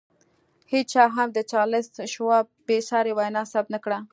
هېچا 0.71 1.03
هم 1.15 1.29
د 1.33 1.39
چارلیس 1.51 1.87
شواب 2.13 2.45
بې 2.67 2.77
ساري 2.89 3.11
وینا 3.17 3.43
ثبت 3.51 3.69
نه 3.75 3.79
کړه 3.83 3.99